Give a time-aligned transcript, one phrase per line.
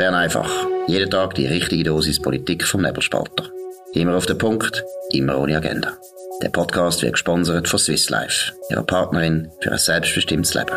[0.00, 0.50] Bern einfach.
[0.86, 3.50] Jeden Tag die richtige Dosis Politik vom Nebelspalter.
[3.92, 4.82] Immer auf den Punkt,
[5.12, 5.92] immer ohne Agenda.
[6.40, 10.72] Der Podcast wird gesponsert von Swiss Life, ihrer Partnerin für ein selbstbestimmtes Leben.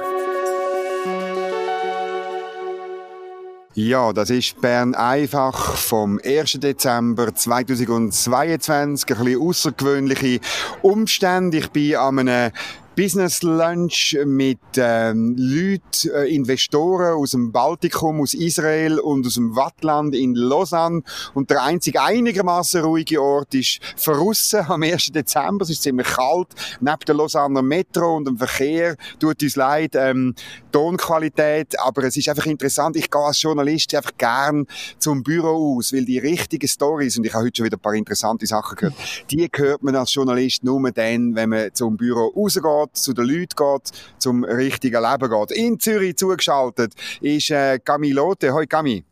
[3.76, 6.60] Ja, das ist Bern einfach vom 1.
[6.60, 9.10] Dezember 2022.
[9.10, 10.42] Ein bisschen außergewöhnliche
[10.82, 11.60] Umstände.
[11.60, 12.52] Ich bin an einem
[12.96, 19.56] Business Lunch mit ähm, Leuten, äh, Investoren aus dem Baltikum, aus Israel und aus dem
[19.56, 21.02] Wattland in Lausanne.
[21.34, 25.08] Und der einzige einigermaßen ruhige Ort ist Verrussen am 1.
[25.08, 25.64] Dezember.
[25.64, 26.50] Es ist ziemlich kalt.
[26.82, 29.96] Neben der Lausanner Metro und dem Verkehr tut uns leid.
[29.96, 30.36] Ähm,
[30.72, 32.96] Tonqualität, aber es ist einfach interessant.
[32.96, 34.68] Ich gehe als Journalist einfach gern
[35.00, 37.94] zum Büro aus, weil die richtigen Stories und ich habe heute schon wieder ein paar
[37.96, 38.96] interessante Sachen gehört,
[39.32, 43.26] die hört man als Journalist nur dann, wenn man zum Büro rausgeht geht, zu den
[43.26, 45.52] Leuten geht, zum richtigen Leben geht.
[45.58, 48.54] In Zürich zugeschaltet ist äh, Camille Lotte.
[48.54, 49.04] Hoi Camille.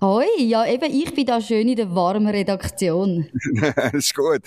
[0.00, 3.26] Hoi, ja eben, ich bin da schön in der warmen Redaktion.
[3.74, 4.42] das ist gut.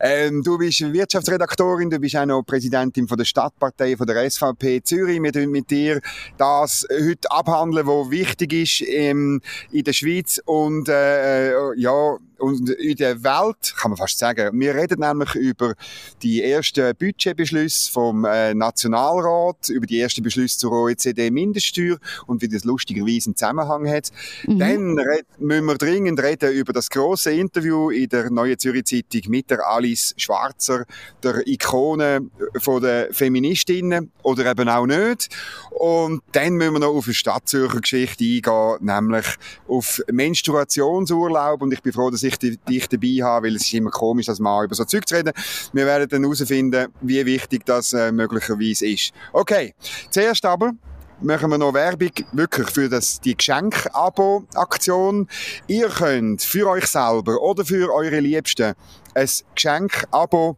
[0.00, 4.80] Ähm, du bist Wirtschaftsredaktorin, du bist auch noch Präsidentin von der Stadtpartei von der SVP
[4.84, 5.20] Zürich.
[5.20, 6.00] Wir tun mit dir
[6.38, 9.40] das heute abhandeln, was wichtig ist ähm,
[9.72, 14.58] in der Schweiz und äh, ja und in der Welt, kann man fast sagen.
[14.58, 15.74] Wir reden nämlich über
[16.22, 22.64] die ersten Budgetbeschlüsse vom äh, Nationalrat, über die ersten Beschlüsse zur OECD-Mindeststeuer und wie das
[22.64, 24.10] lustigerweise einen Zusammenhang hat.
[24.48, 24.58] Mhm.
[24.58, 24.98] Dann
[25.38, 29.64] müssen wir dringend reden über das große Interview in der Neuen Zürich Zeitung mit der
[29.64, 30.84] Alice Schwarzer,
[31.22, 35.28] der Ikone von der Feministinnen oder eben auch nicht.
[35.70, 39.26] Und dann müssen wir noch auf eine Stadtzürcher Geschichte eingehen, nämlich
[39.68, 41.62] auf Menstruationsurlaub.
[41.62, 44.28] Und ich bin froh, dass ich dich, dich dabei haben, weil es ist immer komisch,
[44.28, 45.32] als Mann über so Zeug zu reden.
[45.72, 49.12] Wir werden dann herausfinden, wie wichtig das äh, möglicherweise ist.
[49.32, 49.74] Okay,
[50.10, 50.72] zuerst aber
[51.20, 55.28] machen wir noch Werbung wirklich für das, die Geschenk-Abo-Aktion.
[55.66, 58.74] Ihr könnt für euch selber oder für eure Liebsten
[59.14, 60.56] ein Geschenk-Abo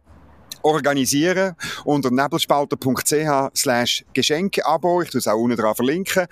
[0.65, 1.55] organisieren
[1.85, 5.01] unter nebelspalter.ch Geschenkeabo.
[5.03, 6.25] Ich tue es auch unten dran verlinken.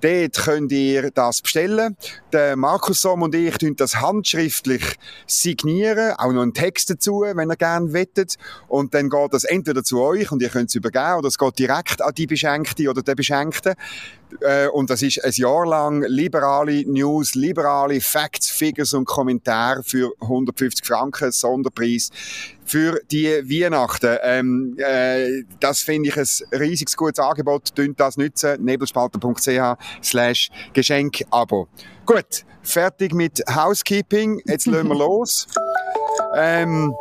[0.00, 1.96] Dort könnt ihr das bestellen.
[2.32, 4.96] Der Markus Somm und ich tun das handschriftlich
[5.26, 8.36] signieren, auch noch einen Text dazu, wenn ihr gerne wettet.
[8.68, 11.58] Und dann geht das entweder zu euch und ihr könnt es übergeben oder es geht
[11.58, 13.74] direkt an die Beschenkte oder den Beschenkten.
[14.40, 20.12] Äh, und das ist ein Jahr lang liberale News, liberale Facts, Figures und Kommentare für
[20.20, 22.10] 150 Franken Sonderpreis
[22.64, 24.18] für die Weihnachten.
[24.22, 27.74] Ähm, äh, das finde ich ein riesiges gutes Angebot.
[27.74, 28.62] Tönt das nutzen.
[28.64, 31.68] nebelspalter.ch slash Geschenkabo.
[32.06, 34.42] Gut, fertig mit Housekeeping.
[34.46, 35.46] Jetzt lassen wir los.
[36.36, 36.94] Ähm,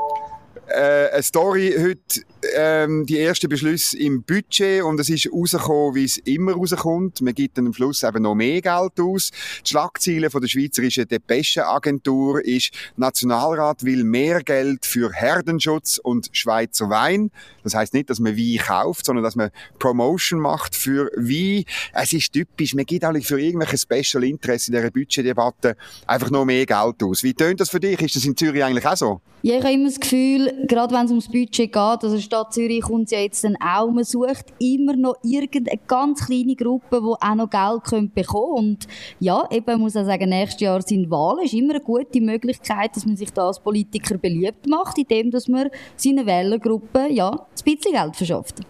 [0.68, 2.22] äh, eine Story heute
[2.56, 7.22] ähm, die ersten Beschlüsse im Budget und es ist rausgekommen, wie es immer rauskommt.
[7.22, 9.32] Man gibt dann am Schluss eben noch mehr Geld aus.
[9.66, 16.90] Die Schlagziele von der Schweizerischen Depeschenagentur ist, Nationalrat will mehr Geld für Herdenschutz und Schweizer
[16.90, 17.32] Wein.
[17.64, 21.64] Das heißt nicht, dass man Wein kauft, sondern dass man Promotion macht für Wein.
[21.94, 25.76] Es ist typisch, man gibt alle für irgendwelche Special Interest in dieser Budgetdebatte
[26.08, 27.24] einfach noch mehr Geld aus.
[27.24, 28.02] Wie tönt das für dich?
[28.02, 29.22] Ist das in Zürich eigentlich auch so?
[29.46, 32.82] Ja, ich habe immer das Gefühl, gerade wenn es ums Budget geht, also Stadt Zürich
[32.82, 37.36] kommt ja jetzt dann auch, man sucht immer noch irgendeine ganz kleine Gruppe, die auch
[37.36, 38.54] noch Geld bekommen können.
[38.56, 38.88] Und
[39.20, 43.06] ja, eben, muss auch sagen, nächstes Jahr sind Wahlen, ist immer eine gute Möglichkeit, dass
[43.06, 47.94] man sich da als Politiker beliebt macht, indem dass man seine Wählergruppe, ja, ein bisschen
[47.94, 48.62] Geld verschafft.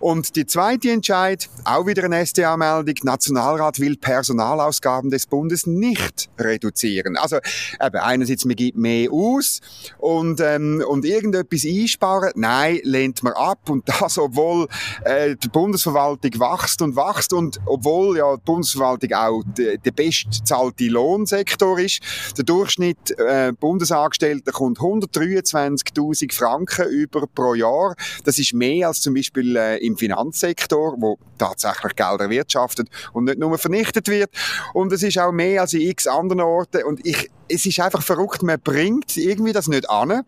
[0.00, 7.16] Und die zweite Entscheid, auch wieder eine SDA-Meldung, Nationalrat will Personalausgaben des Bundes nicht reduzieren.
[7.16, 7.38] Also
[7.80, 9.60] eben, einerseits, man gibt mehr aus
[9.98, 13.70] und, ähm, und irgendetwas einsparen, nein, lehnt man ab.
[13.70, 14.66] Und das, obwohl
[15.04, 21.78] äh, die Bundesverwaltung wächst und wächst und obwohl ja die Bundesverwaltung auch der bestzahlte Lohnsektor
[21.78, 22.00] ist.
[22.36, 27.94] Der Durchschnitt äh, Bundesangestellter kommt 123.000 Franken über pro Jahr.
[28.24, 33.24] Das ist mehr als zum Beispiel Beispiel äh, im Finanzsektor, wo tatsächlich Geld erwirtschaftet und
[33.24, 34.30] nicht nur vernichtet wird.
[34.74, 36.84] Und es ist auch mehr als in x anderen Orten.
[36.84, 40.22] Und ich, es ist einfach verrückt, man bringt irgendwie das nicht an.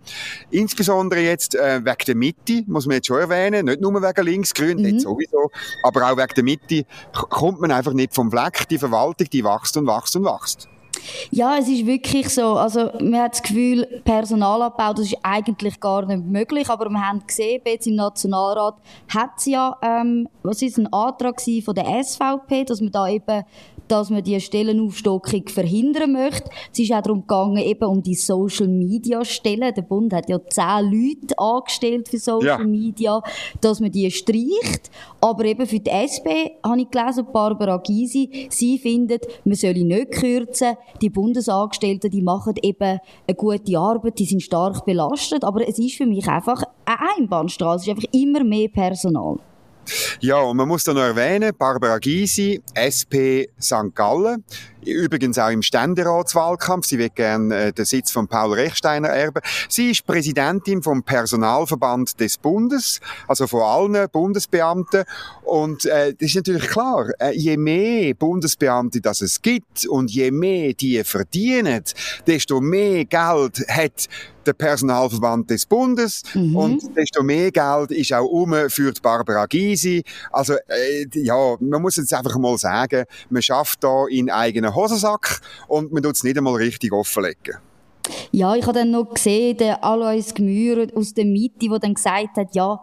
[0.51, 4.53] Insbesondere jetzt äh, wegen der Mitte, muss man jetzt schon erwähnen, nicht nur wegen links,
[4.53, 4.99] grün, mhm.
[4.99, 5.51] sowieso,
[5.83, 8.69] aber auch wegen der Mitte kommt man einfach nicht vom Fleck.
[8.69, 10.69] Die Verwaltung, die wächst und wächst und wächst.
[11.31, 12.55] Ja, es ist wirklich so.
[12.55, 16.69] Also, man hat das Gefühl, Personalabbau, das ist eigentlich gar nicht möglich.
[16.69, 18.77] Aber wir haben gesehen, jetzt im Nationalrat
[19.13, 23.45] hat es ja, ähm, was ist ein Antrag von der SVP, dass man da eben
[23.89, 26.51] dass man die Stellenaufstockung verhindern möchte.
[26.73, 29.75] Es ist auch darum gegangen, eben um die Social Media Stellen.
[29.75, 32.67] Der Bund hat ja zehn Leute angestellt für Social ja.
[32.67, 33.23] Media,
[33.61, 34.91] dass man die streicht.
[35.21, 40.13] Aber eben für die SP habe ich gelesen, Barbara Gysi, sie findet, man solle nicht
[40.13, 40.77] kürzen.
[41.01, 45.45] Die Bundesangestellten, die machen eben eine gute Arbeit, die sind stark belastet.
[45.45, 47.77] Aber es ist für mich einfach eine Einbahnstraße.
[47.77, 49.39] Es ist einfach immer mehr Personal.
[50.21, 53.95] Ja, und man muss da noch erwähnen, Barbara Gysi, SP St.
[53.95, 54.45] Gallen,
[54.87, 56.87] übrigens auch im Ständeratswahlkampf.
[56.87, 59.41] Sie wird gerne äh, den Sitz von Paul Rechsteiner erben.
[59.69, 65.05] Sie ist Präsidentin vom Personalverband des Bundes, also von allen Bundesbeamten.
[65.43, 70.31] Und äh, das ist natürlich klar, äh, je mehr Bundesbeamte das es gibt und je
[70.31, 71.83] mehr die verdienen,
[72.27, 74.09] desto mehr Geld hat
[74.47, 76.57] der Personalverband des Bundes mhm.
[76.57, 80.03] und desto mehr Geld ist auch um für die Barbara Gysi.
[80.31, 84.31] Also äh, ja, man muss jetzt einfach mal sagen, man schafft da in
[84.75, 87.59] Hosensack und man tut es nicht einmal richtig offenlegen.
[88.33, 92.37] Ja, ich habe dann noch gesehen, der Alois Gmür aus der Mitte, der dann gesagt
[92.37, 92.81] hat, ja,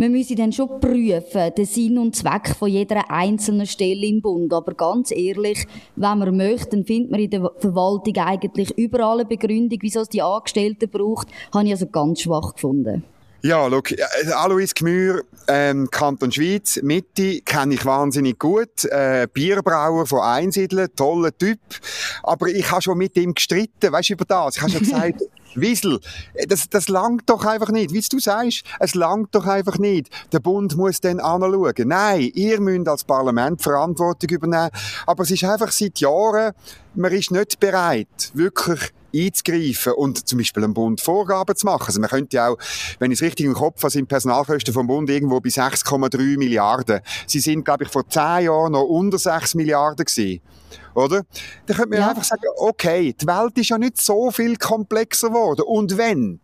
[0.00, 4.50] wir müssen dann schon prüfen, den Sinn und Zweck von jeder einzelnen Stelle im Bund.
[4.50, 9.28] Aber ganz ehrlich, wenn man möchte, dann findet man in der Verwaltung eigentlich überall eine
[9.28, 11.28] Begründung, wieso es die Angestellten braucht.
[11.52, 13.04] Habe ich also ganz schwach gefunden.
[13.42, 13.88] Ja, look,
[14.34, 18.84] Alois Gmür, ähm, Kanton Schweiz, Mitte, kenne ich wahnsinnig gut.
[18.84, 21.58] Äh, Bierbrauer von Einsiedeln, toller Typ.
[22.22, 24.56] Aber ich habe schon mit ihm gestritten, weißt du, über das.
[24.56, 25.22] Ich habe schon gesagt,
[25.54, 26.00] Wiesel,
[26.48, 27.94] das, das langt doch einfach nicht.
[27.94, 30.10] Wie du sagst, es langt doch einfach nicht.
[30.32, 31.74] Der Bund muss dann anschauen.
[31.86, 34.70] Nein, ihr müsst als Parlament Verantwortung übernehmen.
[35.06, 36.52] Aber es ist einfach seit Jahren,
[36.94, 41.84] man ist nicht bereit, wirklich einzugreifen und zum Beispiel einem Bund Vorgaben zu machen.
[41.86, 42.58] Also man könnte ja auch,
[42.98, 47.00] wenn ich es richtig im Kopf habe, sind Personalkosten vom Bund irgendwo bei 6,3 Milliarden.
[47.26, 50.40] Sie sind, glaube ich, vor zehn Jahren noch unter 6 Milliarden gewesen
[50.94, 51.22] oder?
[51.66, 52.08] Dann könnte man ja.
[52.10, 55.62] einfach sagen, okay, die Welt ist ja nicht so viel komplexer geworden.
[55.66, 56.40] Und wenn,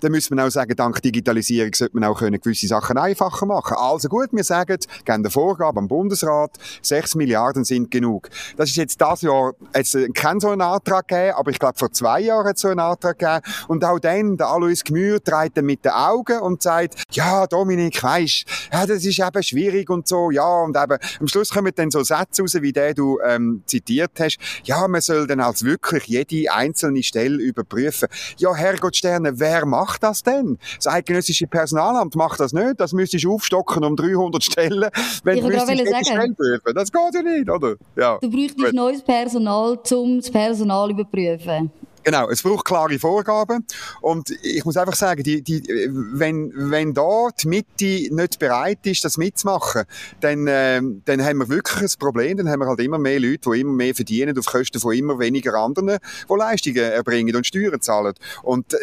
[0.00, 3.76] dann müssen wir auch sagen, dank Digitalisierung sollte man auch können gewisse Sachen einfacher machen.
[3.78, 6.52] Also gut, wir sagen, geben eine Vorgabe am Bundesrat,
[6.82, 8.28] 6 Milliarden sind genug.
[8.56, 11.92] Das ist jetzt das Jahr, jetzt kein so einen Antrag gegeben, aber ich glaube, vor
[11.92, 13.40] zwei Jahren hat es so einen Antrag gegeben.
[13.68, 18.02] Und auch dann, der Alois Gmür dreht dann mit den Augen und sagt, ja, Dominik,
[18.02, 21.90] weisst, ja, das ist eben schwierig und so, ja, und eben, am Schluss kommen dann
[21.90, 24.38] so Sätze raus, wie der du ähm, zitiert hast.
[24.64, 28.08] Ja, man soll dann als wirklich jede einzelne Stelle überprüfen.
[28.38, 30.58] Ja, Herrgott Sterne, wer macht macht das denn?
[30.76, 32.78] Das eidgenössische Personalamt macht das nicht.
[32.78, 34.88] Das müsstest du aufstocken um 300 Stellen,
[35.24, 36.36] wenn ich du müsstest sagen.
[36.36, 36.74] prüfen.
[36.74, 37.74] Das geht ja nicht, oder?
[37.96, 38.18] Ja.
[38.20, 41.72] Du bräuchtest neues Personal, um das Personal überprüfen.
[42.02, 43.66] Genau, es braucht klare Vorgaben.
[44.00, 45.62] Und ich muss einfach sagen, die, die,
[45.92, 49.84] wenn, wenn da die Mitte nicht bereit ist, das mitzumachen,
[50.20, 52.38] dann, äh, dann haben wir wirklich ein Problem.
[52.38, 55.18] Dann haben wir halt immer mehr Leute, die immer mehr verdienen auf Kosten von immer
[55.18, 55.98] weniger anderen,
[56.28, 58.14] die Leistungen erbringen und Steuern zahlen.
[58.42, 58.78] Und äh,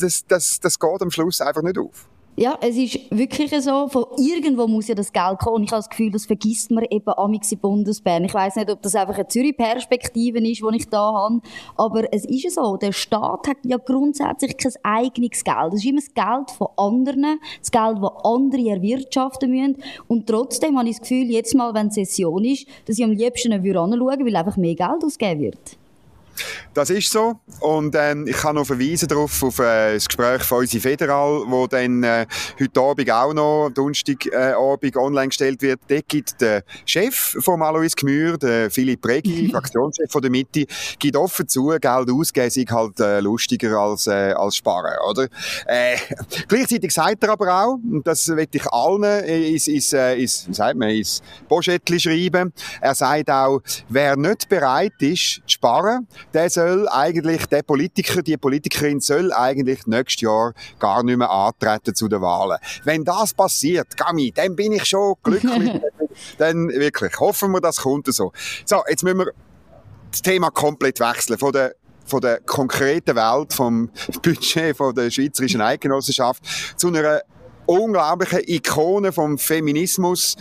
[0.00, 2.06] das, das, das geht am Schluss einfach nicht auf.
[2.40, 5.56] Ja, es ist wirklich so, von irgendwo muss ja das Geld kommen.
[5.56, 8.22] Und ich habe das Gefühl, das vergisst man eben amix in Bundesbern.
[8.22, 11.40] Ich weiß nicht, ob das einfach eine Zürich-Perspektive ist, die ich da habe.
[11.76, 15.72] Aber es ist ja so, der Staat hat ja grundsätzlich kein eigenes Geld.
[15.72, 19.82] Das ist immer das Geld von anderen, das Geld, das andere erwirtschaften müssen.
[20.06, 23.52] Und trotzdem habe ich das Gefühl, jetzt mal, wenn Session ist, dass ich am liebsten
[23.52, 25.76] anschauen weil einfach mehr Geld ausgegeben wird.
[26.74, 27.40] Das ist so.
[27.60, 31.66] Und ähm, ich kann noch verweisen darauf auf äh, das Gespräch von unserer Federal, wo
[31.66, 32.26] dann äh,
[32.60, 35.80] heute Abend auch noch, Donnerstag äh, online gestellt wird.
[35.88, 40.66] Dort gibt der Chef von Alois Gmür, der Philipp Regi, Fraktionschef von der Mitte,
[40.98, 45.28] gibt offen zu, Geld ausgeben sei halt äh, lustiger als, äh, als sparen, oder?
[45.66, 45.96] Äh,
[46.48, 50.54] gleichzeitig sagt er aber auch, und das will ich allen ins, ins, äh, ins, wie
[50.54, 56.50] sagt man, ins Poschettli schreiben, er sagt auch, wer nicht bereit ist zu sparen, der
[56.50, 62.08] soll eigentlich, der Politiker, die Politikerin soll eigentlich nächstes Jahr gar nicht mehr antreten zu
[62.08, 62.58] den Wahlen.
[62.84, 65.80] Wenn das passiert, Gami, dann bin ich schon glücklich.
[66.38, 68.32] dann wirklich, hoffen wir, das kommt so.
[68.64, 69.32] So, jetzt müssen wir
[70.10, 71.38] das Thema komplett wechseln.
[71.38, 71.74] Von der
[72.08, 73.90] von der konkreten Welt, vom
[74.22, 76.42] Budget von der Schweizerischen Eidgenossenschaft
[76.76, 77.20] zu einer
[77.66, 80.36] unglaublichen Ikone vom Feminismus.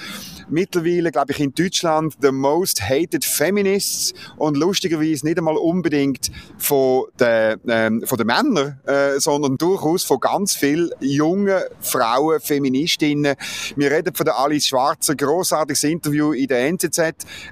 [0.49, 7.05] Mittlerweile, glaube ich, in Deutschland the most hated feminists und lustigerweise nicht einmal unbedingt von
[7.19, 13.35] den, ähm, von den Männern, äh, sondern durchaus von ganz vielen jungen Frauen, Feministinnen.
[13.75, 16.99] Wir reden von der Alice Schwarzer, großartiges Interview in der NZZ.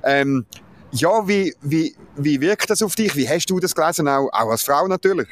[0.03, 0.45] Ähm,
[0.91, 3.15] ja, wie, wie, wie wirkt das auf dich?
[3.15, 5.27] Wie hast du das gelesen, auch, auch als Frau natürlich?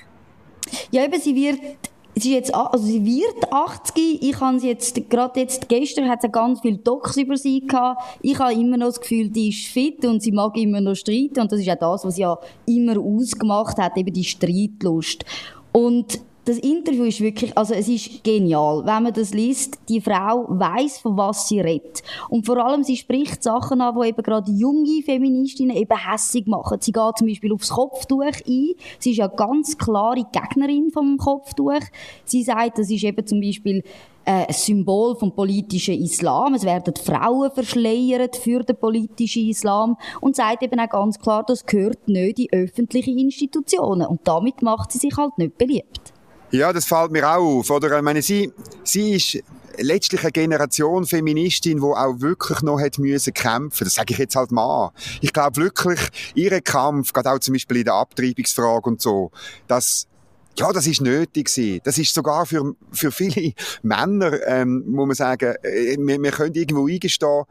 [0.91, 4.22] Ja, eben, sie wird Sie, jetzt, also sie wird 80.
[4.22, 8.03] Ich habe sie jetzt, gerade jetzt, gestern hat sie ganz viel Docs über sie gehabt.
[8.22, 11.39] Ich habe immer noch das Gefühl, die ist fit und sie mag immer noch streiten.
[11.39, 15.25] Und das ist auch das, was sie ja immer ausgemacht hat, eben die Streitlust.
[15.72, 18.86] Und das Interview ist wirklich, also es ist genial.
[18.86, 22.04] Wenn man das liest, die Frau weiß, von was sie redet.
[22.30, 26.80] Und vor allem, sie spricht Sachen an, die eben gerade junge Feministinnen eben hässig machen.
[26.82, 28.74] Sie geht zum Beispiel aufs Kopftuch ein.
[29.00, 31.82] Sie ist ja ganz klare Gegnerin vom Kopftuch.
[32.26, 33.82] Sie sagt, das ist eben zum Beispiel
[34.26, 36.56] äh, ein Symbol vom politischen Islam.
[36.56, 41.66] Es werden Frauen verschleiert für den politischen Islam und sagt eben auch ganz klar, das
[41.66, 44.08] gehört nicht in öffentliche Institutionen.
[44.08, 46.12] Und damit macht sie sich halt nicht beliebt.
[46.53, 47.72] Ja, das fällt mir auch auf.
[47.72, 49.43] Oder, ich meine, sie, sie ist
[49.79, 53.86] letztlich eine Generation Feministin, die auch wirklich noch hat müssen kämpfen.
[53.86, 54.91] Das sage ich jetzt halt mal.
[55.22, 56.00] Ich glaube wirklich,
[56.36, 59.31] ihre Kampf, gerade auch zum Beispiel in der Abtreibungsfrage und so,
[59.67, 60.07] dass
[60.55, 61.81] ja, das ist nötig gewesen.
[61.86, 66.53] Das ist sogar für, für viele Männer, ähm, muss man sagen, äh, wir, wir können
[66.53, 67.45] irgendwo eingestehen,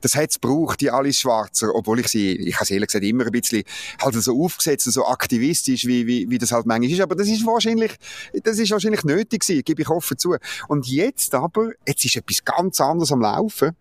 [0.00, 3.26] das hat es gebraucht, die Alice Schwarzer, obwohl ich sie, ich habe ehrlich gesagt immer
[3.26, 3.62] ein bisschen
[4.00, 7.00] halt so aufgesetzt, so aktivistisch, wie, wie, wie das halt manchmal ist.
[7.00, 7.96] Aber das ist wahrscheinlich,
[8.42, 10.36] das ist wahrscheinlich nötig gewesen, gebe ich offen zu.
[10.68, 13.72] Und jetzt aber, jetzt ist etwas ganz anderes am Laufen.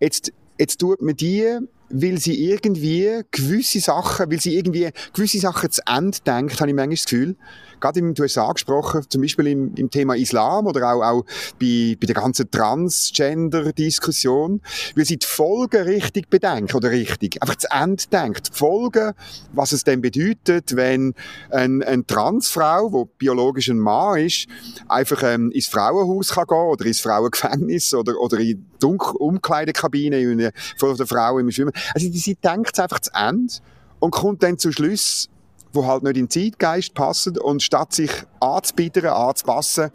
[0.00, 1.58] Jetzt, jetzt tut man die
[1.90, 6.76] weil sie irgendwie gewisse Sachen, weil sie irgendwie gewisse Sachen zu Ende denkt, habe ich
[6.76, 7.36] manchmal das Gefühl.
[7.80, 11.24] Gerade im, du hast es angesprochen, zum Beispiel im, im Thema Islam oder auch, auch
[11.58, 14.60] bei, bei der ganzen Transgender-Diskussion,
[14.94, 18.50] weil sie die Folgen richtig bedenkt oder richtig, einfach zu Ende denkt.
[18.52, 19.12] Folgen,
[19.52, 21.14] was es denn bedeutet, wenn
[21.50, 24.46] eine, eine Transfrau, die biologisch ein Mann ist,
[24.88, 30.96] einfach ähm, ins Frauenhaus kann gehen oder ins Frauengefängnis oder, oder in die Umkleidekabine vor
[30.96, 31.72] der Frau im Schwimmen.
[31.94, 33.54] Also sie denkt es einfach zu Ende
[34.00, 35.28] und kommt dann zu Schluss,
[35.72, 38.10] wo halt nicht in den Zeitgeist passen und statt sich
[38.40, 39.90] anzubieten, anzupassen,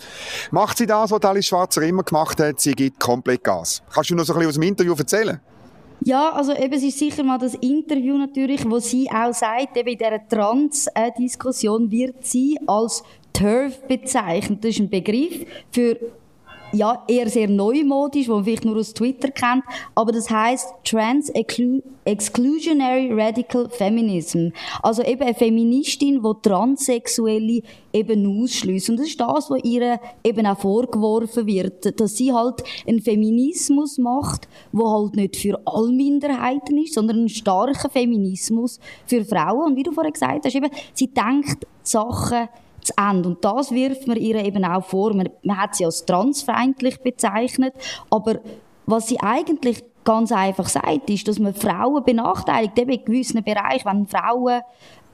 [0.51, 3.81] macht sie das, was Alice Schwarzer immer gemacht hat, sie gibt komplett Gas.
[3.93, 5.39] Kannst du noch so ein bisschen aus dem Interview erzählen?
[6.01, 9.89] Ja, also eben, es ist sicher mal das Interview natürlich, wo sie auch sagt, eben
[9.89, 13.03] in dieser Trans-Diskussion wird sie als
[13.33, 14.63] TERF bezeichnet.
[14.63, 15.97] Das ist ein Begriff für
[16.71, 21.31] ja, eher sehr neumodisch, wo man vielleicht nur aus Twitter kennt, aber das heißt Trans
[22.05, 24.49] Exclusionary Radical Feminism.
[24.83, 27.61] Also eben eine Feministin, die Transsexuelle
[27.93, 28.89] eben ausschließt.
[28.89, 33.97] Und das ist das, was ihr eben auch vorgeworfen wird, dass sie halt einen Feminismus
[33.97, 39.71] macht, wo halt nicht für alle Minderheiten ist, sondern einen starken Feminismus für Frauen.
[39.71, 42.49] Und wie du vorhin gesagt hast, eben, sie denkt Sachen
[42.85, 43.29] zu Ende.
[43.29, 45.13] Und das wirft man ihr eben auch vor.
[45.13, 47.73] Man, man hat sie als transfeindlich bezeichnet,
[48.09, 48.39] aber
[48.85, 53.85] was sie eigentlich ganz einfach sagt, ist, dass man Frauen benachteiligt, eben in gewissen Bereichen,
[53.85, 54.61] wenn Frauen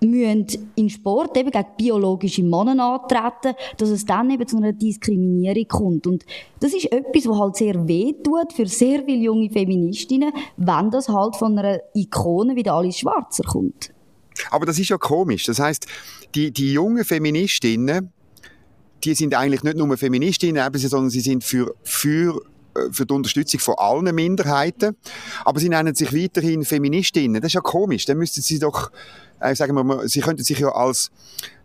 [0.03, 5.67] müssen in Sport eben gegen biologische Männer antreten, dass es dann eben zu einer Diskriminierung
[5.67, 6.07] kommt.
[6.07, 6.25] Und
[6.59, 11.07] das ist etwas, was halt sehr weh tut für sehr viele junge Feministinnen, wenn das
[11.07, 13.93] halt von einer Ikone wie der Alice Schwarzer kommt.
[14.50, 15.45] Aber das ist ja komisch.
[15.45, 15.86] Das heißt,
[16.36, 18.12] die, die jungen Feministinnen,
[19.03, 22.41] die sind eigentlich nicht nur Feministinnen, sondern sie sind für, für
[22.75, 24.95] äh, für die Unterstützung von allen Minderheiten.
[25.45, 27.41] Aber sie nennen sich weiterhin Feministinnen.
[27.41, 28.05] Das ist ja komisch.
[28.05, 28.91] Dann müssten sie doch,
[29.39, 31.12] äh, sagen wir mal, sie könnten sich ja als,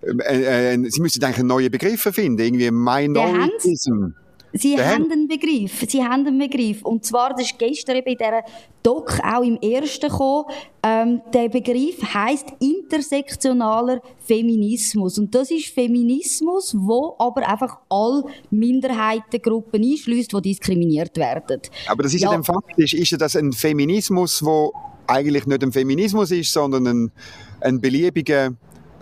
[0.03, 2.41] äh, äh, sie müssten eigentlich einen neuen Begriff finden.
[2.41, 4.09] Irgendwie Minoritism.
[4.59, 5.85] Sie haben einen Begriff.
[5.89, 6.83] Sie haben einen Begriff.
[6.83, 8.43] Und zwar, das ist gestern eben in dieser
[8.83, 10.47] Doc auch im ersten gekommen.
[10.83, 15.19] Ähm, der Begriff heißt intersektionaler Feminismus.
[15.19, 21.61] Und das ist Feminismus, wo aber einfach alle Minderheitengruppen einschließt, die diskriminiert werden.
[21.87, 24.73] Aber das ist ja, ja dann faktisch, ist ja das ein Feminismus, wo
[25.07, 27.13] eigentlich nicht ein Feminismus ist, sondern ein,
[27.61, 28.53] ein beliebiger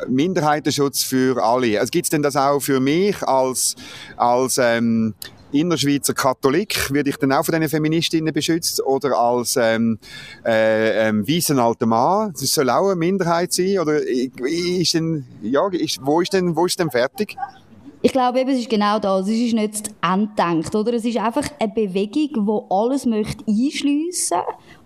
[0.08, 1.80] Minderheitenschutz für alle.
[1.80, 3.76] Also gibt es denn das auch für mich als,
[4.16, 5.14] als ähm,
[5.54, 9.99] Innerschweizer Katholik, werde ich dann auch von diesen Feministinnen beschützt oder als ähm,
[10.44, 12.32] äh, ähm, weißen alter Mann?
[12.32, 16.66] Das soll auch eine Minderheit sein oder ist denn, ja, ist, wo ist denn, wo
[16.66, 17.37] ist denn fertig?
[18.02, 19.28] Ich glaube eben, es ist genau das.
[19.28, 20.92] Es ist nicht enddenkt, oder?
[20.92, 24.42] Es ist einfach eine Bewegung, die alles möchte einschliessen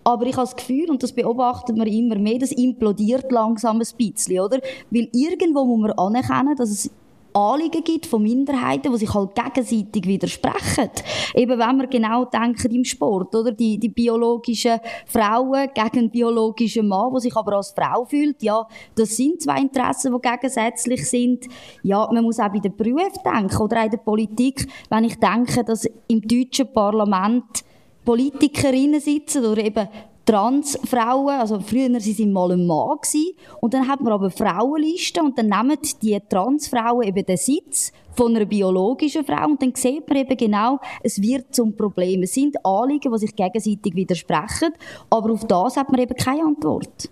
[0.08, 3.86] aber ich habe das Gefühl, und das beobachtet man immer mehr, das implodiert langsam ein
[3.98, 4.58] bisschen, oder?
[4.90, 6.90] Weil irgendwo muss man anerkennen, dass es
[7.32, 10.90] Anliegen gibt von Minderheiten, die sich halt gegenseitig widersprechen.
[11.34, 13.52] Eben wenn wir genau denken im Sport, oder?
[13.52, 18.66] Die, die biologischen Frauen gegen einen biologischen Mann, der sich aber als Frau fühlt, ja,
[18.94, 21.46] das sind zwei Interessen, die gegensätzlich sind.
[21.82, 25.16] Ja, man muss auch bei den Berufen denken oder auch in der Politik, wenn ich
[25.18, 27.64] denke, dass im deutschen Parlament
[28.04, 29.86] Politikerinnen sitzen oder eben
[30.28, 35.24] Transfrauen, also früher waren sie mal ein Mann gewesen, und dann hat man aber Frauenlisten
[35.24, 40.06] und dann nehmen die Transfrauen eben den Sitz von einer biologischen Frau und dann sieht
[40.06, 42.24] man eben genau, es wird zum Problem.
[42.24, 44.74] Es sind Anliegen, die sich gegenseitig widersprechen,
[45.08, 47.08] aber auf das hat man eben keine Antwort.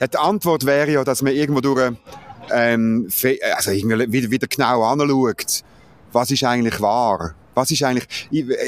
[0.00, 1.92] Ja, die Antwort wäre ja, dass man irgendwo durch,
[2.50, 3.08] ähm,
[3.56, 5.62] also wieder, wieder genau anschaut,
[6.12, 8.06] was ist eigentlich wahr was ist eigentlich,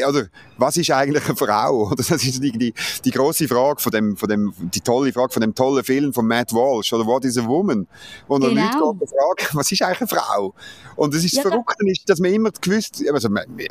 [0.08, 0.26] oder,
[0.58, 1.88] was ist eigentlich eine Frau?
[1.90, 2.74] Oder das ist die, die,
[3.04, 6.26] die grosse Frage von dem, von dem, die tolle Frage von dem tollen Film von
[6.26, 7.86] Matt Walsh, oder What is a Woman?
[8.28, 8.48] Wo genau.
[8.48, 10.54] Leute gehen fragen, was ist eigentlich eine Frau?
[10.96, 13.28] Und das ist ja, das Verrückte, ist, dass man immer gewusst, also,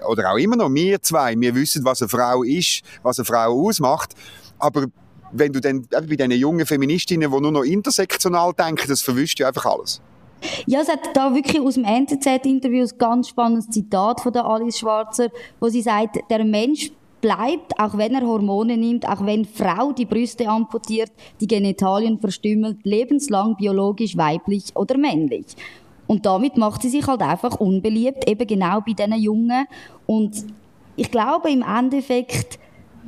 [0.08, 3.67] oder auch immer noch, wir zwei, wir wissen, was eine Frau ist, was eine Frau
[3.67, 4.13] ausmacht,
[4.60, 4.88] aber
[5.32, 9.48] wenn du dann bei diesen jungen Feministinnen, die nur noch intersektional denken, das verwischt ja
[9.48, 10.01] einfach alles.
[10.65, 14.79] Ja, es hat da wirklich aus dem NZZ-Interview ein ganz spannendes Zitat von der Alice
[14.79, 19.93] Schwarzer, wo sie sagt, der Mensch bleibt, auch wenn er Hormone nimmt, auch wenn Frau
[19.93, 25.45] die Brüste amputiert, die Genitalien verstümmelt, lebenslang biologisch weiblich oder männlich.
[26.05, 29.65] Und damit macht sie sich halt einfach unbeliebt, eben genau bei diesen Jungen.
[30.05, 30.45] Und
[30.97, 32.59] ich glaube, im Endeffekt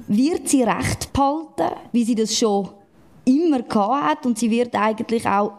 [0.08, 2.70] wird sie Recht behalten, wie sie das schon
[3.26, 5.52] immer gehabt hat und sie wird eigentlich auch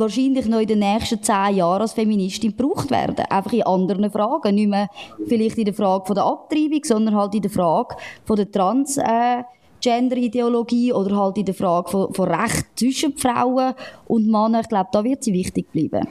[0.00, 3.24] wahrscheinlich noch in den nächsten zehn Jahren als Feministin gebraucht werden.
[3.28, 4.54] Einfach in anderen Fragen.
[4.54, 4.88] Nicht mehr
[5.26, 8.98] vielleicht in der Frage von der Abtreibung, sondern halt in der Frage von der Trans-
[8.98, 9.42] äh,
[9.80, 13.74] Gender-Ideologie oder halt in der Frage von, von Recht zwischen Frauen
[14.06, 14.62] und Männern.
[14.62, 16.08] Ich glaube, da wird sie wichtig bleiben.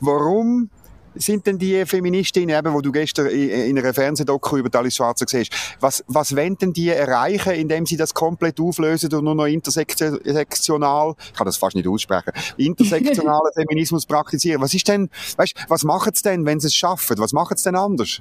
[0.00, 0.70] Warum
[1.18, 5.52] sind denn die Feministinnen, eben, wo du gestern in einer Fernsehdoku über Alice Schwarzer siehst,
[5.80, 10.20] was, was wollen denn die erreichen, indem sie das komplett auflösen und nur noch intersektional,
[10.24, 14.60] ich kann das fast nicht aussprechen, intersektionalen Feminismus praktizieren?
[14.60, 17.18] Was ist denn, weißt, was machen sie denn, wenn sie es schaffen?
[17.18, 18.20] Was machen sie denn anders?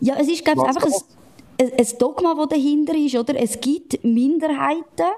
[0.00, 0.86] Ja, es ist, glaube ich, einfach
[1.60, 3.40] ein, ein Dogma, das dahinter ist, oder?
[3.40, 5.12] Es gibt Minderheiten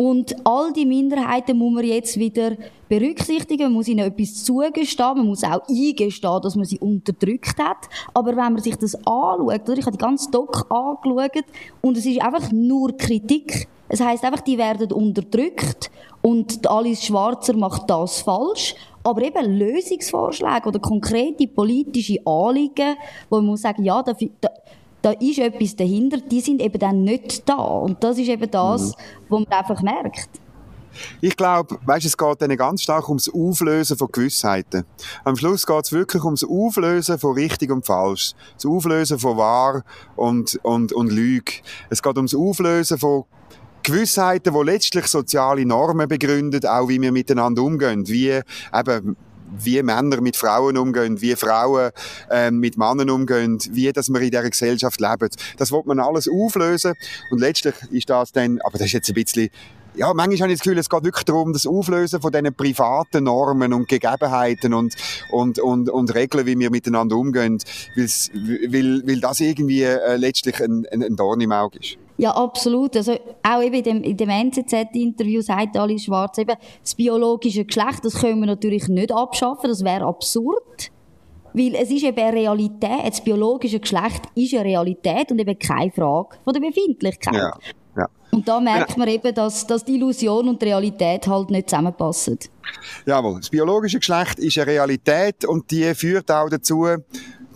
[0.00, 2.52] und all die Minderheiten muss man jetzt wieder
[2.88, 3.64] berücksichtigen.
[3.64, 5.16] Man muss ihnen etwas zugestehen.
[5.16, 7.88] Man muss auch eingestehen, dass man sie unterdrückt hat.
[8.14, 9.76] Aber wenn man sich das anschaut, oder?
[9.76, 11.44] Ich habe die ganze Doc angeschaut
[11.80, 13.66] und es ist einfach nur Kritik.
[13.88, 15.90] Es heißt einfach, die werden unterdrückt
[16.22, 18.76] und Alice Schwarzer macht das falsch.
[19.02, 22.94] Aber eben Lösungsvorschläge oder konkrete politische Anliegen,
[23.30, 24.14] wo man muss sagen, ja, da,
[25.02, 27.54] da ist etwas dahinter, die sind eben dann nicht da.
[27.54, 28.94] Und das ist eben das, mhm.
[29.28, 30.28] was man einfach merkt.
[31.20, 34.84] Ich glaube, weißt, es geht dann ganz stark ums Auflösen von Gewissheiten.
[35.24, 38.32] Am Schluss geht es wirklich ums Auflösen von richtig und falsch.
[38.54, 39.84] Das Auflösen von wahr
[40.16, 41.52] und, und, und Lüge.
[41.90, 43.24] Es geht ums Auflösen von
[43.82, 48.06] Gewissheiten, die letztlich soziale Normen begründet, auch wie wir miteinander umgehen.
[48.08, 49.16] Wie eben
[49.56, 51.90] wie Männer mit Frauen umgehen, wie Frauen
[52.30, 55.28] äh, mit Männern umgehen, wie dass wir in dieser Gesellschaft leben.
[55.56, 56.94] Das wird man alles auflösen
[57.30, 59.50] und letztlich ist das dann, aber das ist jetzt ein bisschen
[59.94, 63.24] ja, manchmal habe ich das Gefühl, es geht wirklich darum, das Auflösen von diesen privaten
[63.24, 64.94] Normen und Gegebenheiten und,
[65.30, 67.58] und, und, und Regeln, wie wir miteinander umgehen,
[67.96, 71.98] weil, weil das irgendwie äh, letztlich ein, ein, ein Dorn im Auge ist.
[72.18, 72.96] Ja, absolut.
[72.96, 78.04] Also, auch eben in dem, in dem NZZ-Interview sagt Alice Schwarz eben, das biologische Geschlecht,
[78.04, 80.90] das können wir natürlich nicht abschaffen, das wäre absurd.
[81.54, 85.90] Weil es ist eben eine Realität, das biologische Geschlecht ist eine Realität und eben keine
[85.92, 87.34] Frage von der Befindlichkeit.
[87.34, 87.52] Ja,
[87.96, 88.08] ja.
[88.30, 92.38] Und da merkt man eben, dass, dass die Illusion und die Realität halt nicht zusammenpassen.
[93.06, 96.86] Jawohl, das biologische Geschlecht ist eine Realität und die führt auch dazu,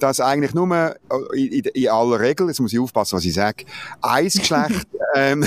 [0.03, 0.95] dass eigentlich nur äh,
[1.39, 3.65] in, in, aller Regel, jetzt muss ich aufpassen, was ich sage,
[4.01, 5.47] ein Geschlecht ähm,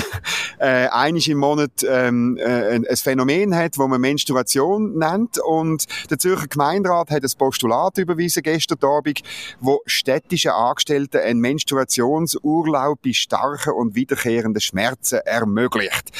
[0.58, 5.84] äh, einisch im Monat ähm, äh, ein, ein Phänomen hat, wo man Menstruation nennt und
[6.10, 9.22] der Zürcher Gemeinderat hat ein Postulat überwiesen gestern Abend,
[9.60, 16.12] wo städtische Angestellte einen Menstruationsurlaub bei starken und wiederkehrenden Schmerzen ermöglicht.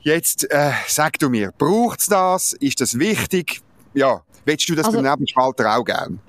[0.00, 2.54] Jetzt äh, sag du mir, braucht's das?
[2.54, 3.60] Ist das wichtig?
[3.94, 6.20] Ja, willst du das also, beim Nebenspalter auch gern?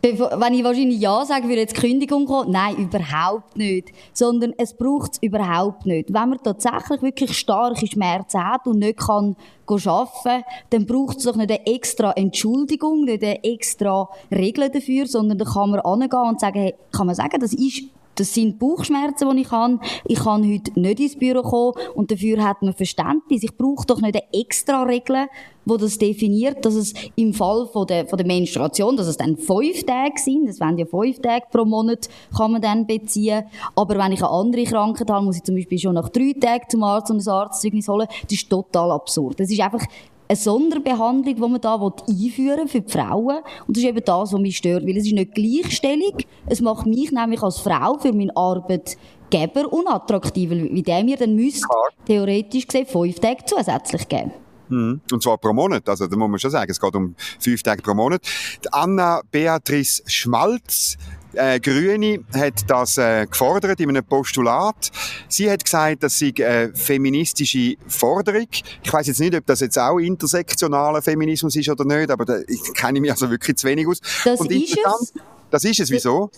[0.00, 2.52] Wenn ich wahrscheinlich Ja sage, würde jetzt Kündigung kommen.
[2.52, 3.88] Nein, überhaupt nicht.
[4.12, 6.12] Sondern es braucht es überhaupt nicht.
[6.12, 9.36] Wenn man tatsächlich wirklich starke Schmerzen hat und nicht kann
[9.68, 15.38] arbeiten, dann braucht es doch nicht eine extra Entschuldigung, nicht eine extra Regel dafür, sondern
[15.38, 17.82] da kann man angehen und sagen, hey, kann man sagen, das ist
[18.18, 19.78] das sind Bauchschmerzen, die ich habe.
[20.04, 23.42] Ich kann heute nicht ins Büro kommen und dafür hat man Verständnis.
[23.42, 25.26] Ich brauche doch nicht eine extra Regel,
[25.64, 29.36] wo das definiert, dass es im Fall von der, von der Menstruation, dass es dann
[29.36, 33.44] fünf Tage sind, das werden ja fünf Tage pro Monat, kann man dann beziehen.
[33.76, 36.64] Aber wenn ich eine andere Krankheit habe, muss ich zum Beispiel schon nach drei Tagen
[36.68, 38.08] zum Arzt und ein Arztzeugnis holen.
[38.22, 39.40] Das ist total absurd.
[39.40, 39.84] Das ist einfach
[40.28, 43.38] eine Sonderbehandlung, die man da einführen für die Frauen.
[43.66, 44.86] Und das ist eben das, was mich stört.
[44.86, 46.16] Weil es ist nicht Gleichstellung.
[46.46, 48.96] Es macht mich nämlich als Frau für meine Arbeit
[49.30, 51.66] Geber unattraktiv, wie der mir dann müsste
[52.06, 54.32] theoretisch gesehen fünf Tage zusätzlich geben.
[54.68, 55.00] Mhm.
[55.12, 55.88] Und zwar pro Monat.
[55.88, 58.22] Also, da muss man schon sagen, es geht um fünf Tage pro Monat.
[58.64, 60.96] Die Anna Beatrice Schmalz,
[61.34, 64.90] äh, Grüne, hat das äh, gefordert in einem Postulat.
[65.28, 68.48] Sie hat gesagt, das sei eine feministische Forderung.
[68.82, 72.38] Ich weiß jetzt nicht, ob das jetzt auch intersektionaler Feminismus ist oder nicht, aber da
[72.46, 74.00] ich kenne mich also wirklich zu wenig aus.
[74.24, 75.12] Das Und ist es.
[75.50, 75.90] Das ist es.
[75.90, 76.30] Wieso?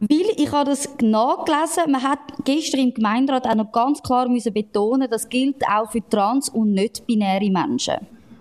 [0.00, 4.52] Weil ich habe das nachgelesen, man hat gestern im Gemeinderat auch noch ganz klar müssen
[4.52, 7.94] betonen, das gilt auch für trans- und nicht-binäre Menschen.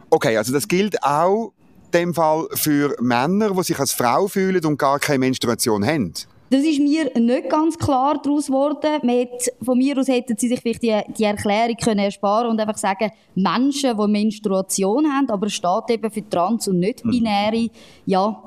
[0.10, 1.54] Okay, also das gilt auch
[1.94, 6.14] dem Fall für Männer, die sich als Frau fühlen und gar keine Menstruation haben.
[6.50, 9.42] Das ist mir nicht ganz klar daraus geworden.
[9.62, 13.12] von mir aus hätten sie sich vielleicht die, die Erklärung können ersparen und einfach sagen,
[13.36, 17.64] Menschen, die Menstruation haben, aber es steht eben für Trans- und Nicht-Binäre.
[17.64, 17.70] Mhm.
[18.06, 18.44] Ja,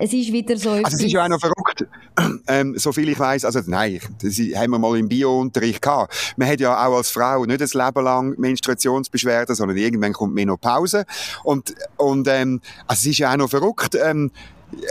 [0.00, 1.86] es ist wieder so Also es ist ja auch noch verrückt.
[2.48, 6.34] Ähm, so viel ich weiß, also nein, das haben wir mal im Bio-Unterricht gehabt.
[6.36, 11.04] Man hat ja auch als Frau nicht ein Leben lang Menstruationsbeschwerden, sondern irgendwann kommt Menopause.
[11.44, 13.94] Und, und ähm, also es ist ja auch noch verrückt.
[14.02, 14.30] Ähm,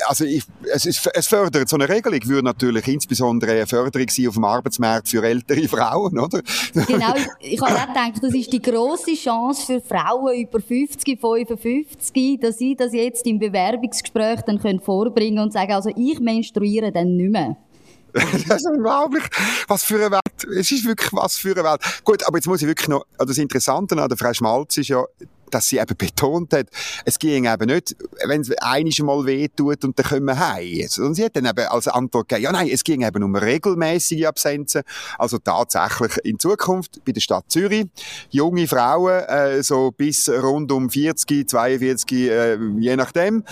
[0.08, 4.28] also ich, es, ist, es fördert so eine Regelung, würde natürlich insbesondere eine Förderung sein
[4.28, 6.42] auf dem Arbeitsmarkt für ältere Frauen, oder?
[6.74, 11.20] Genau, ich, ich habe auch gedacht, das ist die grosse Chance für Frauen über 50,
[11.20, 16.92] 55, dass sie das jetzt im Bewerbungsgespräch dann können vorbringen und sagen, also ich menstruiere
[16.92, 17.58] dann nicht mehr.
[18.14, 19.24] das ist unglaublich.
[19.68, 20.58] Was für eine Welt.
[20.58, 21.82] Es ist wirklich was für eine Welt.
[22.04, 25.04] Gut, aber jetzt muss ich wirklich noch, das Interessante an der Frau Schmalz ist ja,
[25.50, 26.68] dass sie eben betont hat,
[27.06, 30.88] es ging eben nicht, wenn es einiges mal weh tut und dann können wir heim.
[31.00, 34.26] Und sie hat dann eben als Antwort gegeben, ja nein, es ging eben um regelmäßige
[34.26, 34.84] Absenzen,
[35.18, 37.88] also tatsächlich in Zukunft bei der Stadt Zürich,
[38.30, 43.44] junge Frauen, äh, so bis rund um 40, 42, äh, je nachdem,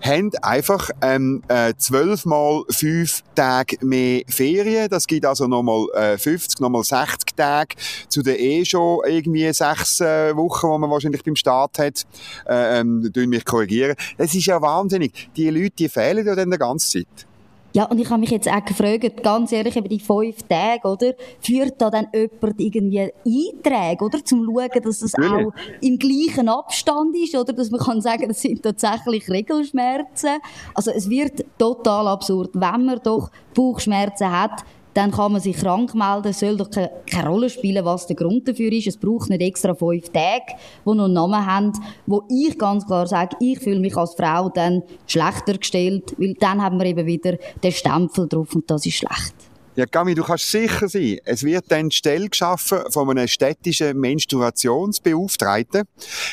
[0.00, 4.88] haben einfach ähm, äh, zwölfmal fünf Tage mehr Ferien.
[4.88, 7.76] Das gibt also nochmal äh, 50, nochmal 60 Tage
[8.08, 12.06] zu den eh schon irgendwie sechs äh, Wochen, die man wahrscheinlich beim Start hat.
[12.48, 13.96] Äh, ähm, mich korrigieren.
[14.18, 15.30] Das ist ja wahnsinnig.
[15.36, 17.26] Die Leute, die fehlen ja dann die ganze Zeit.
[17.76, 21.12] Ja, und ich habe mich jetzt auch gefragt, ganz ehrlich, über die fünf Tage, oder?
[21.40, 24.24] Führt da dann jemand irgendwie Einträge, oder?
[24.24, 25.46] Zum schauen, dass das Natürlich.
[25.46, 27.52] auch im gleichen Abstand ist, oder?
[27.52, 30.38] Dass man kann sagen, das sind tatsächlich Regelschmerzen.
[30.72, 32.52] Also, es wird total absurd.
[32.54, 34.64] Wenn man doch Bauchschmerzen hat,
[34.96, 36.28] dann kann man sich krank melden.
[36.28, 38.86] Es soll doch keine, keine, Rolle spielen, was der Grund dafür ist.
[38.86, 40.54] Es braucht nicht extra fünf Tage,
[40.86, 41.72] die noch einen Namen haben,
[42.06, 46.62] wo ich ganz klar sage, ich fühle mich als Frau dann schlechter gestellt, weil dann
[46.62, 49.35] haben wir eben wieder den Stempel drauf und das ist schlecht.
[49.76, 55.82] Ja, Gami, du kannst sicher sein, es wird dann Stelle geschaffen von einem städtischen Menstruationsbeauftragten.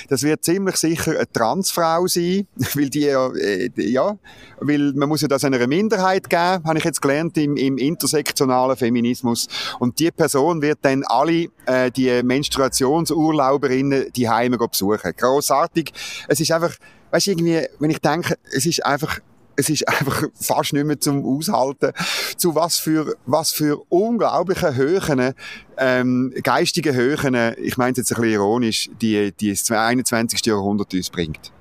[0.08, 4.18] Das wird ziemlich sicher eine Transfrau sein, weil die äh, ja,
[4.62, 8.78] weil man muss ja das einer Minderheit geben, habe ich jetzt gelernt im, im intersektionalen
[8.78, 9.50] Feminismus.
[9.78, 15.12] Und die Person wird dann alle äh, die Menstruationsurlauberinnen die Heime besuchen.
[15.18, 15.92] Großartig.
[16.30, 16.74] Es ist einfach,
[17.12, 19.20] weißt irgendwie, wenn ich denke, es ist einfach
[19.56, 21.92] es ist einfach fast nicht mehr zum Aushalten,
[22.38, 25.34] zu was für, was für unglaubliche Höhen,
[25.78, 30.46] ähm, geistige Höhen, ich meine jetzt ein bisschen ironisch, die, die das 21.
[30.46, 31.52] Jahrhundert uns bringt.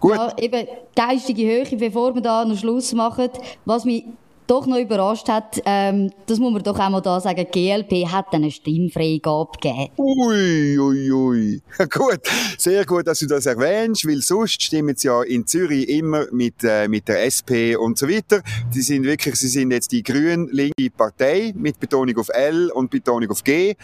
[0.00, 0.16] Gut.
[0.16, 3.28] Ja, eben geistige Höhe, bevor wir da noch Schluss machen,
[3.64, 4.04] was mich
[4.46, 8.32] doch noch überrascht hat, ähm, das muss man doch auch mal da sagen, GLP hat
[8.32, 9.90] eine Stimmfreigabe gegeben.
[9.96, 11.62] Ui, ui, ui.
[11.90, 12.20] gut,
[12.58, 16.62] sehr gut, dass du das erwähnst, weil sonst stimmen sie ja in Zürich immer mit,
[16.62, 18.42] äh, mit der SP und so weiter.
[18.72, 23.30] Die sind wirklich, sie sind jetzt die grün-linke Partei mit Betonung auf L und Betonung
[23.30, 23.74] auf G.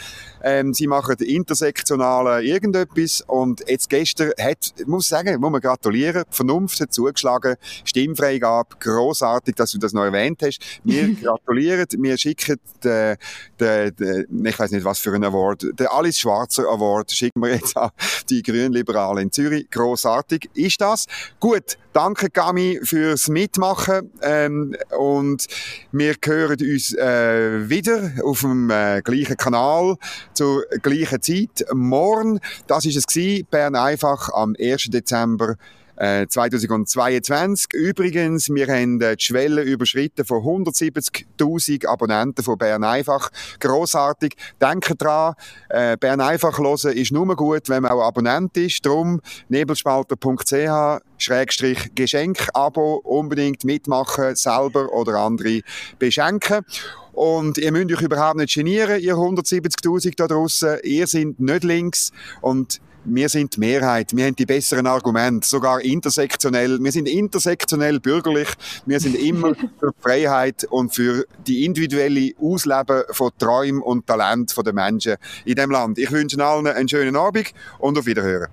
[0.43, 6.37] Ähm, sie machen intersektionale irgendetwas und jetzt gestern hat, muss sagen, muss man gratulieren, die
[6.37, 10.81] Vernunft hat zugeschlagen, Stimmfreigabe, großartig, dass du das noch erwähnt hast hast.
[10.85, 13.17] Wir gratulieren, wir schicken den,
[13.59, 17.55] den, den, ich weiß nicht was für einen Award, den Alice Schwarzer Award schicken wir
[17.55, 17.91] jetzt an
[18.29, 19.71] die Grünliberalen in Zürich.
[19.71, 21.07] Großartig ist das.
[21.41, 25.47] Gut, danke Gami fürs Mitmachen ähm, und
[25.93, 29.97] wir hören uns äh, wieder auf dem äh, gleichen Kanal
[30.33, 32.41] zur gleichen Zeit morgen.
[32.67, 34.91] Das ist es gewesen, Bern einfach am 1.
[34.91, 35.57] Dezember
[36.03, 37.69] 2022.
[37.73, 43.31] Äh, Übrigens, wir haben äh, die Schwelle überschritten von 170.000 Abonnenten von Bern einfach.
[43.61, 44.35] Grossartig.
[44.61, 45.35] Denkt dran,
[45.69, 48.85] äh, Bern einfach hören ist nur gut, wenn man auch Abonnent ist.
[48.85, 55.61] Drum nebelspalter.ch Schrägstrich Geschenk-Abo unbedingt mitmachen, selber oder andere
[56.01, 56.65] beschenken.
[57.13, 60.79] Und ihr müsst euch überhaupt nicht genieren, ihr 170.000 da draussen.
[60.83, 62.11] Ihr seid nicht links
[62.41, 66.79] und wir sind die Mehrheit, wir haben die besseren Argumente, sogar intersektionell.
[66.83, 68.49] Wir sind intersektionell bürgerlich,
[68.87, 74.73] wir sind immer für Freiheit und für die individuelle Ausleben von Träumen und Talent der
[74.73, 75.99] Menschen in diesem Land.
[75.99, 78.49] Ich wünsche allen einen schönen Abend und auf Wiederhören.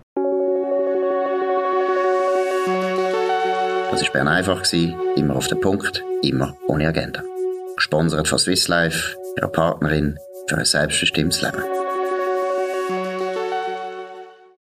[3.92, 4.64] Das war Bern einfach,
[5.16, 7.24] immer auf den Punkt, immer ohne Agenda.
[7.76, 11.89] Gesponsert von Swiss Life, ihrer Partnerin für ein selbstbestimmtes Leben.